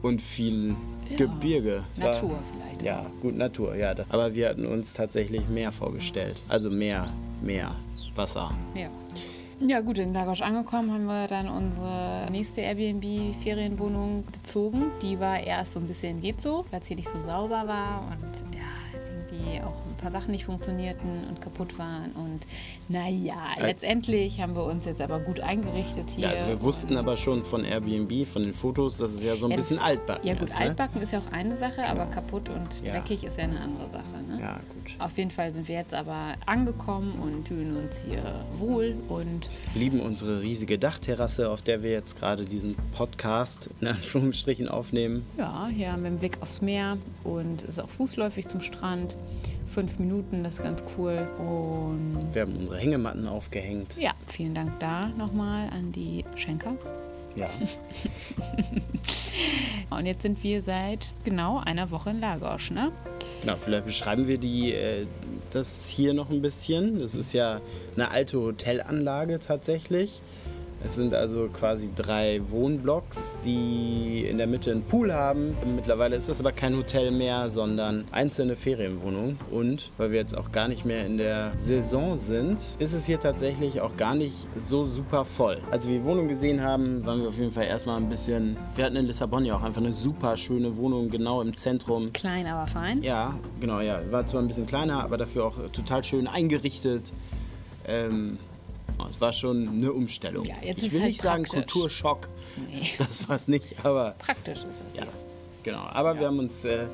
und 0.06 0.22
viel 0.22 0.76
Gebirge. 1.18 1.84
Es 1.96 2.02
war- 2.02 2.12
Natur 2.14 2.40
vielleicht. 2.54 2.82
ja, 2.84 3.06
gut, 3.22 3.36
Natur, 3.36 3.76
ja. 3.76 3.94
Aber 4.10 4.34
wir 4.36 4.50
hatten 4.50 4.66
uns 4.66 4.94
tatsächlich 4.94 5.48
mehr 5.50 5.72
vorgestellt. 5.72 6.44
Also 6.48 6.70
mehr, 6.70 7.12
mehr 7.42 7.76
Wasser. 8.16 8.52
Ja. 8.76 8.88
Ja 9.62 9.80
gut, 9.80 9.98
in 10.00 10.14
Lagos 10.14 10.42
angekommen 10.42 10.92
haben 10.92 11.06
wir 11.06 11.28
dann 11.28 11.48
unsere 11.48 12.28
nächste 12.30 12.60
Airbnb-Ferienwohnung 12.62 14.26
bezogen. 14.32 14.92
Die 15.02 15.18
war 15.20 15.40
erst 15.40 15.74
so 15.74 15.80
ein 15.80 15.88
bisschen 15.88 16.22
geht 16.22 16.42
so, 16.42 16.66
weil 16.72 16.82
es 16.82 16.88
hier 16.88 16.98
nicht 16.98 17.10
so 17.10 17.22
sauber 17.22 17.64
war 17.66 18.04
und 18.12 18.55
ja, 19.36 19.46
irgendwie 19.46 19.62
auch 19.62 19.74
ein 19.90 19.98
paar 20.02 20.12
Sachen 20.12 20.32
nicht 20.32 20.46
funktionierten 20.46 21.28
und 21.30 21.42
kaputt 21.42 21.78
waren. 21.80 22.12
Und 22.14 22.42
naja, 22.88 23.36
Äh. 23.60 23.68
letztendlich 23.68 24.40
haben 24.42 24.56
wir 24.56 24.64
uns 24.66 24.86
jetzt 24.86 25.02
aber 25.02 25.20
gut 25.20 25.40
eingerichtet 25.40 26.10
hier. 26.16 26.26
Ja, 26.28 26.30
also 26.32 26.48
wir 26.48 26.62
wussten 26.62 26.98
aber 26.98 27.18
schon 27.18 27.44
von 27.44 27.64
Airbnb, 27.64 28.26
von 28.28 28.44
den 28.44 28.54
Fotos, 28.54 28.98
dass 28.98 29.14
es 29.14 29.24
ja 29.24 29.36
so 29.36 29.48
ein 29.48 29.52
Ja, 29.52 29.58
bisschen 29.58 29.80
altbacken 29.80 30.28
Ja 30.28 30.34
gut, 30.34 30.44
ist. 30.50 30.60
Ne? 30.60 30.66
altbacken 30.66 31.02
ist 31.02 31.12
ja 31.14 31.20
auch 31.20 31.32
eine 31.32 31.56
Sache, 31.58 31.86
aber 31.88 32.06
kaputt 32.08 32.50
und 32.50 32.86
Ja. 32.86 32.94
dreckig 32.94 33.24
ist 33.24 33.38
ja 33.38 33.44
eine 33.46 33.60
andere 33.60 33.90
Sache. 33.90 34.04
Ja, 34.46 34.60
gut. 34.70 34.94
Auf 35.00 35.18
jeden 35.18 35.32
Fall 35.32 35.52
sind 35.52 35.68
wir 35.68 35.74
jetzt 35.76 35.94
aber 35.96 36.36
angekommen 36.46 37.14
und 37.20 37.48
fühlen 37.48 37.76
uns 37.78 38.04
hier 38.08 38.46
wohl 38.58 38.94
und 39.10 39.50
Lieben 39.74 40.00
unsere 40.02 40.42
riesige 40.44 40.78
Dachterrasse, 40.78 41.50
auf 41.50 41.64
der 41.64 41.82
wir 41.82 41.90
jetzt 41.92 42.20
gerade 42.20 42.46
diesen 42.46 42.76
Podcast 42.96 43.72
in 43.82 43.88
Anführungsstrichen 43.88 44.70
aufnehmen. 44.70 45.26
Ja, 45.36 45.68
hier 45.74 45.92
haben 45.92 46.04
wir 46.04 46.10
einen 46.10 46.20
Blick 46.20 46.38
aufs 46.42 46.62
Meer 46.62 46.98
und 47.24 47.64
es 47.64 47.70
ist 47.70 47.80
auch 47.80 47.90
fußläufig 47.90 48.46
zum 48.46 48.62
Strand. 48.62 49.18
Fünf 49.68 49.98
Minuten, 49.98 50.44
das 50.44 50.58
ist 50.60 50.64
ganz 50.64 50.84
cool. 50.96 51.28
Und 51.40 52.28
Wir 52.34 52.44
haben 52.44 52.56
unsere 52.56 52.78
Hängematten 52.78 53.28
aufgehängt. 53.28 53.98
ja, 54.00 54.12
vielen 54.28 54.54
Dank 54.54 54.80
da 54.80 55.08
nochmal 55.18 55.70
an 55.72 55.92
die 55.92 56.24
Schenker. 56.36 56.76
Ja. 57.36 57.50
Und 59.90 60.06
jetzt 60.06 60.22
sind 60.22 60.42
wir 60.44 60.62
seit 60.62 61.08
genau 61.24 61.60
einer 61.60 61.92
Woche 61.92 62.12
in 62.12 62.20
Lagos, 62.22 62.72
ne? 62.72 62.92
Genau, 63.46 63.58
vielleicht 63.58 63.86
beschreiben 63.86 64.28
wir 64.28 64.40
die, 64.40 64.74
äh, 64.74 65.06
das 65.52 65.88
hier 65.88 66.16
noch 66.16 66.32
ein 66.32 66.42
bisschen. 66.42 67.00
Das 67.00 67.14
ist 67.14 67.32
ja 67.32 67.62
eine 67.96 68.10
alte 68.10 68.40
Hotelanlage 68.40 69.38
tatsächlich. 69.38 70.20
Es 70.86 70.96
sind 70.96 71.16
also 71.16 71.48
quasi 71.48 71.90
drei 71.96 72.42
Wohnblocks, 72.48 73.36
die 73.44 74.28
in 74.30 74.38
der 74.38 74.46
Mitte 74.46 74.72
einen 74.72 74.84
Pool 74.84 75.12
haben. 75.12 75.58
Mittlerweile 75.76 76.16
ist 76.16 76.30
das 76.30 76.40
aber 76.40 76.52
kein 76.52 76.78
Hotel 76.78 77.10
mehr, 77.10 77.50
sondern 77.50 78.06
einzelne 78.12 78.56
Ferienwohnungen. 78.56 79.40
Und 79.50 79.90
weil 79.98 80.12
wir 80.12 80.20
jetzt 80.20 80.38
auch 80.38 80.52
gar 80.52 80.68
nicht 80.68 80.86
mehr 80.86 81.04
in 81.08 81.18
der 81.18 81.54
Saison 81.56 82.18
sind, 82.18 82.60
ist 82.78 82.94
es 82.94 83.08
hier 83.08 83.20
tatsächlich 83.20 83.82
auch 83.82 83.98
gar 83.98 84.14
nicht 84.14 84.46
so 84.60 84.86
super 84.86 85.26
voll. 85.26 85.58
Als 85.72 85.88
wir 85.88 85.98
die 85.98 86.04
Wohnung 86.04 86.28
gesehen 86.28 86.62
haben, 86.62 87.04
waren 87.04 87.22
wir 87.22 87.30
auf 87.30 87.38
jeden 87.40 87.52
Fall 87.52 87.66
erstmal 87.66 87.98
ein 87.98 88.08
bisschen. 88.08 88.56
Wir 88.76 88.86
hatten 88.86 88.96
in 88.96 89.08
Lissabon 89.08 89.44
ja 89.44 89.56
auch 89.58 89.64
einfach 89.64 89.82
eine 89.82 89.94
super 89.94 90.38
schöne 90.38 90.78
Wohnung, 90.78 91.10
genau 91.10 91.42
im 91.42 91.56
Zentrum. 91.56 92.14
Klein, 92.14 92.46
aber 92.46 92.68
fein. 92.68 93.02
Ja, 93.02 93.40
genau, 93.60 93.80
ja. 93.80 94.00
War 94.12 94.28
zwar 94.28 94.42
ein 94.42 94.48
bisschen 94.48 94.68
kleiner, 94.68 95.04
aber 95.04 95.18
dafür 95.18 95.46
auch 95.46 95.56
total 95.72 96.04
schön 96.04 96.28
eingerichtet. 96.28 97.12
Ähm, 97.88 98.38
oh, 99.06 99.10
es 99.10 99.22
war 99.22 99.34
schon 99.34 99.68
eine 99.70 99.92
Umstellung. 99.94 100.46
Ja, 100.46 100.56
ich 100.64 100.92
will 100.92 101.00
halt 101.02 101.10
nicht 101.10 101.22
sagen 101.22 101.44
praktisch. 101.44 101.74
Kulturschock. 101.74 102.28
Nee. 102.70 102.90
Das 102.98 103.28
war 103.28 103.36
es 103.36 103.48
nicht, 103.48 103.76
aber 103.84 104.16
Praktisch 104.20 104.60
ist 104.64 104.80
das 104.88 104.98
ja, 104.98 105.04
hier. 105.04 105.12
genau. 105.64 105.84
Aber 105.84 106.20
wir 106.20 106.28
haben 106.28 106.40
uns 106.40 106.66
äh, 106.66 106.86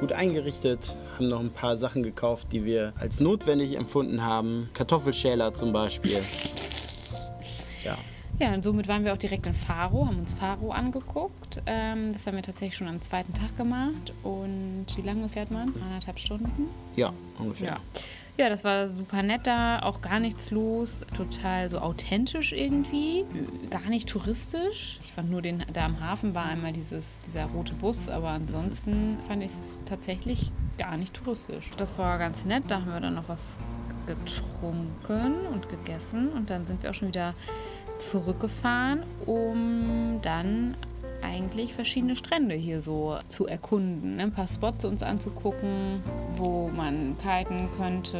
gut 0.00 0.12
eingerichtet, 0.12 0.96
haben 1.16 1.26
noch 1.28 1.40
ein 1.40 1.50
paar 1.50 1.76
Sachen 1.76 2.02
gekauft, 2.02 2.48
die 2.52 2.64
wir 2.64 2.92
als 2.98 3.20
notwendig 3.20 3.76
empfunden 3.76 4.24
haben. 4.24 4.70
Kartoffelschäler 4.74 5.54
zum 5.54 5.72
Beispiel. 5.72 6.20
Ja, 7.84 7.96
Ja, 8.40 8.54
und 8.54 8.64
somit 8.64 8.88
waren 8.88 9.04
wir 9.04 9.12
auch 9.12 9.18
direkt 9.18 9.46
in 9.46 9.54
Faro, 9.54 10.06
haben 10.06 10.18
uns 10.18 10.32
Faro 10.32 10.72
angeguckt. 10.72 11.62
Ähm, 11.66 12.12
das 12.12 12.26
haben 12.26 12.34
wir 12.36 12.42
tatsächlich 12.42 12.76
schon 12.76 12.88
am 12.88 13.00
zweiten 13.00 13.32
Tag 13.32 13.56
gemacht. 13.56 14.12
Und 14.24 14.86
wie 14.96 15.02
lange 15.02 15.28
fährt 15.28 15.50
man? 15.50 15.72
Anderthalb 15.82 16.18
Stunden? 16.18 16.68
ja, 16.96 17.12
ungefähr. 17.38 17.68
Ja. 17.68 18.00
Ja, 18.38 18.48
das 18.48 18.62
war 18.62 18.86
super 18.88 19.24
nett 19.24 19.48
da, 19.48 19.80
auch 19.80 20.00
gar 20.00 20.20
nichts 20.20 20.52
los, 20.52 21.00
total 21.16 21.68
so 21.70 21.80
authentisch 21.80 22.52
irgendwie, 22.52 23.24
gar 23.68 23.88
nicht 23.88 24.08
touristisch. 24.08 25.00
Ich 25.02 25.10
fand 25.10 25.28
nur 25.28 25.42
den, 25.42 25.64
da 25.72 25.86
am 25.86 25.98
Hafen 25.98 26.36
war 26.36 26.44
einmal 26.44 26.72
dieses, 26.72 27.18
dieser 27.26 27.46
rote 27.46 27.74
Bus, 27.74 28.08
aber 28.08 28.28
ansonsten 28.28 29.18
fand 29.26 29.42
ich 29.42 29.48
es 29.48 29.82
tatsächlich 29.86 30.52
gar 30.78 30.96
nicht 30.96 31.14
touristisch. 31.14 31.70
Das 31.78 31.98
war 31.98 32.16
ganz 32.18 32.44
nett, 32.44 32.62
da 32.68 32.76
haben 32.76 32.92
wir 32.92 33.00
dann 33.00 33.16
noch 33.16 33.28
was 33.28 33.56
getrunken 34.06 35.34
und 35.52 35.68
gegessen 35.68 36.28
und 36.28 36.48
dann 36.48 36.64
sind 36.64 36.84
wir 36.84 36.90
auch 36.90 36.94
schon 36.94 37.08
wieder 37.08 37.34
zurückgefahren, 37.98 39.02
um 39.26 40.20
dann 40.22 40.76
eigentlich 41.22 41.74
verschiedene 41.74 42.16
Strände 42.16 42.54
hier 42.54 42.80
so 42.80 43.18
zu 43.28 43.46
erkunden. 43.46 44.16
Ne? 44.16 44.24
Ein 44.24 44.32
paar 44.32 44.46
Spots 44.46 44.84
uns 44.84 45.02
anzugucken, 45.02 46.02
wo 46.36 46.68
man 46.68 47.16
kiten 47.18 47.68
könnte. 47.76 48.18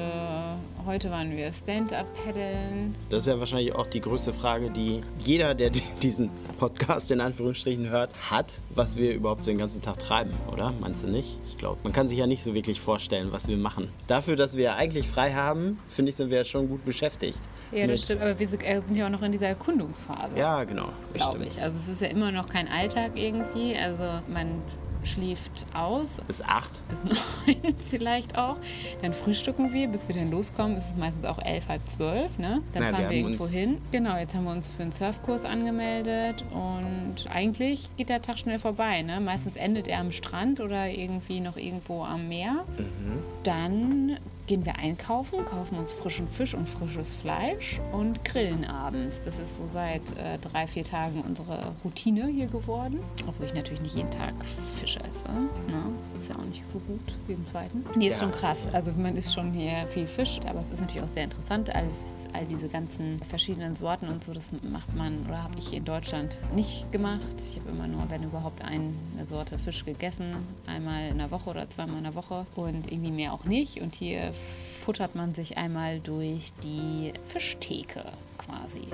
Heute 0.86 1.10
waren 1.10 1.36
wir 1.36 1.52
Stand-Up-Paddeln. 1.52 2.94
Das 3.10 3.24
ist 3.24 3.26
ja 3.26 3.38
wahrscheinlich 3.38 3.74
auch 3.74 3.86
die 3.86 4.00
größte 4.00 4.32
Frage, 4.32 4.70
die 4.70 5.02
jeder, 5.18 5.54
der 5.54 5.70
diesen 6.02 6.30
Podcast 6.58 7.10
in 7.10 7.20
Anführungsstrichen 7.20 7.90
hört, 7.90 8.14
hat, 8.30 8.60
was 8.70 8.96
wir 8.96 9.12
überhaupt 9.12 9.46
den 9.46 9.58
ganzen 9.58 9.80
Tag 9.80 9.98
treiben, 9.98 10.32
oder? 10.52 10.72
Meinst 10.80 11.02
du 11.04 11.08
nicht? 11.08 11.38
Ich 11.46 11.58
glaube, 11.58 11.78
man 11.82 11.92
kann 11.92 12.08
sich 12.08 12.18
ja 12.18 12.26
nicht 12.26 12.42
so 12.42 12.54
wirklich 12.54 12.80
vorstellen, 12.80 13.28
was 13.32 13.48
wir 13.48 13.56
machen. 13.56 13.88
Dafür, 14.06 14.36
dass 14.36 14.56
wir 14.56 14.76
eigentlich 14.76 15.06
frei 15.06 15.34
haben, 15.34 15.78
finde 15.88 16.10
ich, 16.10 16.16
sind 16.16 16.30
wir 16.30 16.38
ja 16.38 16.44
schon 16.44 16.68
gut 16.68 16.84
beschäftigt. 16.84 17.40
Ja, 17.72 17.86
das 17.86 18.02
stimmt, 18.02 18.22
aber 18.22 18.38
wir 18.38 18.46
sind 18.46 18.62
äh, 18.62 18.80
sind 18.80 18.96
ja 18.96 19.06
auch 19.06 19.10
noch 19.10 19.22
in 19.22 19.32
dieser 19.32 19.48
Erkundungsphase. 19.48 20.36
Ja, 20.36 20.64
genau. 20.64 20.88
glaube 21.12 21.44
ich. 21.44 21.60
Also 21.60 21.78
es 21.78 21.88
ist 21.88 22.00
ja 22.00 22.08
immer 22.08 22.32
noch 22.32 22.48
kein 22.48 22.68
Alltag 22.68 23.12
irgendwie. 23.16 23.76
Also 23.76 24.04
man 24.28 24.62
schläft 25.04 25.66
aus, 25.74 26.20
Bis 26.26 26.42
acht. 26.42 26.82
bis 26.88 27.02
neun 27.04 27.74
vielleicht 27.90 28.36
auch. 28.36 28.56
Dann 29.02 29.12
frühstücken 29.14 29.72
wir, 29.72 29.88
bis 29.88 30.08
wir 30.08 30.14
dann 30.14 30.30
loskommen, 30.30 30.76
ist 30.76 30.88
es 30.90 30.96
meistens 30.96 31.24
auch 31.24 31.38
elf, 31.38 31.68
halb 31.68 31.86
zwölf. 31.88 32.38
Ne? 32.38 32.62
Dann 32.72 32.82
Na, 32.82 32.88
wir 32.88 32.88
fahren 32.88 32.98
wir, 32.98 33.06
haben 33.06 33.14
irgendwo 33.14 33.46
hin. 33.46 33.78
Genau, 33.92 34.16
jetzt 34.16 34.34
haben 34.34 34.44
wir 34.44 34.52
uns 34.52 34.68
für 34.68 34.82
einen 34.82 34.92
Surfkurs 34.92 35.44
angemeldet 35.44 36.44
und 36.50 37.30
eigentlich 37.30 37.88
geht 37.96 38.08
der 38.08 38.22
Tag 38.22 38.38
schnell 38.38 38.58
vorbei. 38.58 39.02
Ne? 39.02 39.20
Meistens 39.20 39.56
endet 39.56 39.88
er 39.88 40.00
am 40.00 40.12
Strand 40.12 40.60
oder 40.60 40.88
irgendwie 40.88 41.40
noch 41.40 41.56
irgendwo 41.56 42.04
am 42.04 42.28
Meer. 42.28 42.64
Mhm. 42.76 43.22
Dann 43.44 44.18
gehen 44.48 44.64
wir 44.64 44.76
einkaufen, 44.76 45.44
kaufen 45.44 45.78
uns 45.78 45.92
frischen 45.92 46.26
Fisch 46.26 46.54
und 46.54 46.68
frisches 46.68 47.14
Fleisch 47.14 47.78
und 47.92 48.24
grillen 48.24 48.64
abends. 48.64 49.20
Das 49.22 49.38
ist 49.38 49.56
so 49.56 49.66
seit 49.68 50.00
äh, 50.16 50.38
drei, 50.40 50.66
vier 50.66 50.84
Tagen 50.84 51.20
unsere 51.20 51.72
Routine 51.84 52.26
hier 52.28 52.46
geworden. 52.46 52.98
Obwohl 53.28 53.44
ich 53.46 53.54
natürlich 53.54 53.82
nicht 53.82 53.94
jeden 53.94 54.10
Tag 54.10 54.32
Fisch 54.80 54.96
esse. 54.96 55.24
Ne? 55.24 55.82
Das 56.00 56.14
ist 56.20 56.30
ja 56.30 56.36
auch 56.36 56.44
nicht 56.44 56.68
so 56.68 56.78
gut, 56.80 57.00
jeden 57.28 57.44
zweiten. 57.44 57.84
Nee, 57.94 58.08
ist 58.08 58.20
Ja. 58.20 58.24
schon 58.24 58.32
krass. 58.32 58.66
Also 58.72 58.90
man 58.96 59.16
isst 59.16 59.34
schon 59.34 59.52
hier 59.52 59.86
viel 59.88 60.06
Fisch, 60.06 60.40
aber 60.48 60.60
es 60.60 60.72
ist 60.72 60.80
natürlich 60.80 61.02
auch 61.02 61.12
sehr 61.12 61.24
interessant. 61.24 61.74
Alles, 61.74 62.14
all 62.32 62.46
diese 62.46 62.68
ganzen 62.68 63.20
verschiedenen 63.28 63.76
Sorten 63.76 64.08
und 64.08 64.24
so, 64.24 64.32
das 64.32 64.50
macht 64.62 64.96
man 64.96 65.26
oder 65.28 65.42
habe 65.42 65.58
ich 65.58 65.74
in 65.74 65.84
Deutschland 65.84 66.38
nicht 66.54 66.90
gemacht. 66.90 67.20
Ich 67.50 67.58
habe 67.60 67.68
immer 67.68 67.86
nur, 67.86 68.08
wenn 68.08 68.22
überhaupt, 68.22 68.64
eine 68.64 68.92
Sorte 69.24 69.58
Fisch 69.58 69.84
gegessen. 69.84 70.34
Einmal 70.66 71.08
in 71.10 71.18
der 71.18 71.30
Woche 71.30 71.50
oder 71.50 71.68
zweimal 71.68 71.98
in 71.98 72.04
der 72.04 72.14
Woche 72.14 72.46
und 72.56 72.90
irgendwie 72.90 73.10
mehr 73.10 73.34
auch 73.34 73.44
nicht. 73.44 73.82
Und 73.82 73.94
hier 73.94 74.32
futtert 74.80 75.14
man 75.14 75.34
sich 75.34 75.56
einmal 75.58 76.00
durch 76.00 76.52
die 76.62 77.12
Fischtheke 77.28 78.04
quasi. 78.38 78.88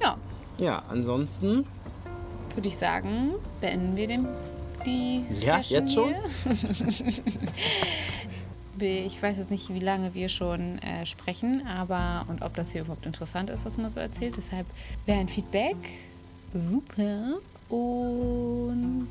Ja, 0.00 0.16
Ja, 0.58 0.82
ansonsten, 0.88 1.64
würde 2.54 2.68
ich 2.68 2.76
sagen, 2.76 3.30
beenden 3.60 3.96
wir 3.96 4.06
den, 4.06 4.26
die 4.86 5.24
Ja, 5.40 5.62
Session 5.62 5.80
jetzt 5.80 5.94
schon? 5.94 6.14
Ich 8.80 9.22
weiß 9.22 9.38
jetzt 9.38 9.52
nicht, 9.52 9.72
wie 9.72 9.78
lange 9.78 10.14
wir 10.14 10.28
schon 10.28 10.78
äh, 10.78 11.06
sprechen, 11.06 11.64
aber 11.64 12.28
und 12.28 12.42
ob 12.42 12.54
das 12.56 12.72
hier 12.72 12.80
überhaupt 12.80 13.06
interessant 13.06 13.48
ist, 13.48 13.64
was 13.64 13.76
man 13.76 13.92
so 13.92 14.00
erzählt. 14.00 14.36
Deshalb 14.36 14.66
wäre 15.06 15.20
ein 15.20 15.28
Feedback 15.28 15.76
super 16.52 17.34
und 17.68 19.08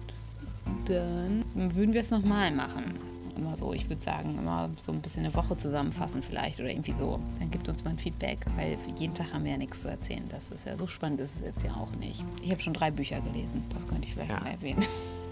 dann 0.86 1.46
würden 1.54 1.94
wir 1.94 2.02
es 2.02 2.12
nochmal 2.12 2.52
machen. 2.52 3.00
Immer 3.36 3.58
so, 3.58 3.74
ich 3.74 3.90
würde 3.90 4.04
sagen, 4.04 4.38
immer 4.38 4.70
so 4.86 4.92
ein 4.92 5.02
bisschen 5.02 5.26
eine 5.26 5.34
Woche 5.34 5.58
zusammenfassen 5.58 6.22
vielleicht 6.22 6.60
oder 6.60 6.70
irgendwie 6.70 6.94
so. 6.94 7.20
Dann 7.40 7.50
gibt 7.50 7.68
uns 7.68 7.84
mal 7.84 7.90
ein 7.92 7.98
Feedback, 8.00 8.40
weil 8.56 8.78
jeden 9.00 9.14
Tag 9.16 9.34
haben 9.34 9.44
wir 9.44 9.52
ja 9.54 9.58
nichts 9.58 9.82
zu 9.82 9.88
erzählen. 9.88 10.24
Das 10.30 10.52
ist 10.52 10.66
ja 10.66 10.78
so 10.78 10.86
spannend, 10.88 11.20
ist 11.20 11.38
es 11.38 11.42
jetzt 11.42 11.64
ja 11.66 11.74
auch 11.76 11.92
nicht. 12.00 12.24
Ich 12.44 12.52
habe 12.52 12.62
schon 12.62 12.74
drei 12.74 12.92
Bücher 12.92 13.20
gelesen, 13.22 13.64
das 13.74 13.88
könnte 13.88 14.08
ich 14.08 14.14
vielleicht 14.14 14.30
Ja. 14.32 14.40
mal 14.40 14.52
erwähnen. 14.52 14.84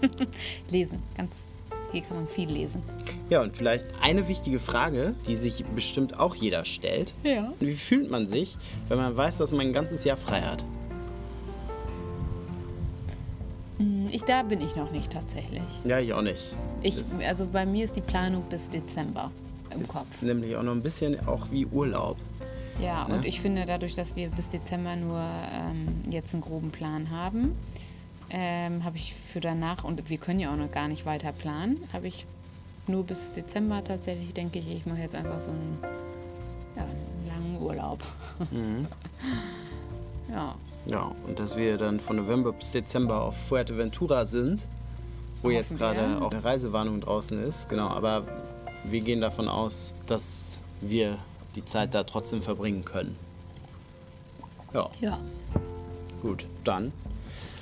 lesen, 0.70 0.98
ganz, 1.16 1.58
hier 1.92 2.02
kann 2.02 2.16
man 2.16 2.28
viel 2.28 2.50
lesen. 2.50 2.82
ja, 3.30 3.40
und 3.40 3.52
vielleicht 3.54 3.84
eine 4.00 4.26
wichtige 4.28 4.58
Frage, 4.58 5.14
die 5.28 5.36
sich 5.36 5.64
bestimmt 5.76 6.18
auch 6.18 6.34
jeder 6.34 6.64
stellt. 6.64 7.14
Ja. 7.22 7.52
Wie 7.60 7.72
fühlt 7.72 8.10
man 8.10 8.26
sich, 8.26 8.56
wenn 8.88 8.98
man 8.98 9.16
weiß, 9.16 9.36
dass 9.38 9.52
man 9.52 9.60
ein 9.60 9.72
ganzes 9.72 10.02
Jahr 10.04 10.16
frei 10.16 10.40
hat? 10.42 10.64
Ich, 14.12 14.22
da 14.24 14.42
bin 14.42 14.60
ich 14.60 14.76
noch 14.76 14.90
nicht 14.92 15.10
tatsächlich. 15.10 15.62
Ja, 15.84 15.98
ich 15.98 16.12
auch 16.12 16.20
nicht. 16.20 16.54
Ich, 16.82 17.00
also 17.26 17.46
bei 17.46 17.64
mir 17.64 17.86
ist 17.86 17.96
die 17.96 18.02
Planung 18.02 18.42
bis 18.50 18.68
Dezember 18.68 19.30
im 19.70 19.80
ist 19.80 19.94
Kopf. 19.94 20.20
nämlich 20.20 20.54
auch 20.54 20.62
noch 20.62 20.72
ein 20.72 20.82
bisschen 20.82 21.26
auch 21.26 21.50
wie 21.50 21.64
Urlaub. 21.64 22.18
Ja, 22.78 23.04
und 23.04 23.24
ich 23.24 23.40
finde 23.40 23.64
dadurch, 23.66 23.94
dass 23.94 24.14
wir 24.14 24.28
bis 24.28 24.50
Dezember 24.50 24.96
nur 24.96 25.18
ähm, 25.18 26.02
jetzt 26.10 26.34
einen 26.34 26.42
groben 26.42 26.70
Plan 26.70 27.10
haben, 27.10 27.56
ähm, 28.28 28.84
habe 28.84 28.96
ich 28.96 29.14
für 29.14 29.40
danach, 29.40 29.84
und 29.84 30.10
wir 30.10 30.18
können 30.18 30.40
ja 30.40 30.52
auch 30.52 30.56
noch 30.56 30.70
gar 30.70 30.88
nicht 30.88 31.06
weiter 31.06 31.32
planen, 31.32 31.78
habe 31.94 32.06
ich 32.06 32.26
nur 32.86 33.04
bis 33.04 33.32
Dezember 33.32 33.82
tatsächlich, 33.82 34.34
denke 34.34 34.58
ich, 34.58 34.68
ich 34.76 34.86
mache 34.86 35.00
jetzt 35.00 35.14
einfach 35.14 35.40
so 35.40 35.50
einen, 35.50 35.78
ja, 36.76 36.82
einen 36.82 37.26
langen 37.28 37.62
Urlaub. 37.62 38.00
ja. 40.30 40.54
Ja, 40.90 41.12
und 41.26 41.38
dass 41.38 41.56
wir 41.56 41.78
dann 41.78 42.00
von 42.00 42.16
November 42.16 42.52
bis 42.52 42.72
Dezember 42.72 43.22
auf 43.22 43.36
Fuerteventura 43.48 44.26
sind, 44.26 44.66
wo 45.40 45.48
Hoffen 45.48 45.52
jetzt 45.56 45.76
gerade 45.76 46.20
auch 46.22 46.30
eine 46.30 46.42
Reisewarnung 46.44 47.00
draußen 47.00 47.42
ist. 47.42 47.68
Genau, 47.68 47.88
aber 47.88 48.26
wir 48.84 49.00
gehen 49.00 49.20
davon 49.20 49.48
aus, 49.48 49.94
dass 50.06 50.58
wir 50.80 51.18
die 51.54 51.64
Zeit 51.64 51.94
da 51.94 52.02
trotzdem 52.04 52.42
verbringen 52.42 52.84
können. 52.84 53.16
Ja, 54.74 54.90
Ja. 55.00 55.18
gut. 56.20 56.46
Dann 56.64 56.92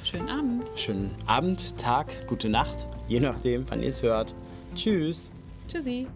Schönen 0.04 0.28
Abend. 0.28 0.70
schönen 0.76 1.10
Abend, 1.26 1.76
Tag, 1.78 2.26
gute 2.26 2.48
Nacht, 2.48 2.86
je 3.08 3.20
nachdem, 3.20 3.68
wann 3.68 3.82
ihr 3.82 3.90
es 3.90 4.02
hört. 4.02 4.34
Tschüss. 4.74 5.30
Tschüssi. 5.68 6.06